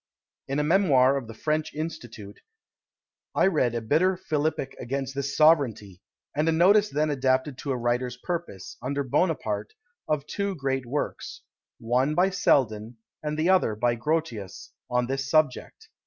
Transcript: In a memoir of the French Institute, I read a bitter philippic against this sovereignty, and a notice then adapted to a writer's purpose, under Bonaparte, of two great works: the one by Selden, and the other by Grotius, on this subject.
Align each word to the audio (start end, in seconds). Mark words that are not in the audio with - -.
In 0.47 0.57
a 0.57 0.63
memoir 0.63 1.15
of 1.15 1.27
the 1.27 1.33
French 1.35 1.75
Institute, 1.75 2.39
I 3.35 3.45
read 3.45 3.75
a 3.75 3.81
bitter 3.83 4.17
philippic 4.17 4.75
against 4.79 5.13
this 5.13 5.37
sovereignty, 5.37 6.01
and 6.35 6.49
a 6.49 6.51
notice 6.51 6.89
then 6.89 7.11
adapted 7.11 7.55
to 7.59 7.71
a 7.71 7.77
writer's 7.77 8.17
purpose, 8.17 8.77
under 8.81 9.03
Bonaparte, 9.03 9.73
of 10.07 10.25
two 10.25 10.55
great 10.55 10.87
works: 10.87 11.41
the 11.79 11.85
one 11.85 12.15
by 12.15 12.31
Selden, 12.31 12.97
and 13.21 13.37
the 13.37 13.49
other 13.49 13.75
by 13.75 13.93
Grotius, 13.93 14.71
on 14.89 15.05
this 15.05 15.29
subject. 15.29 15.87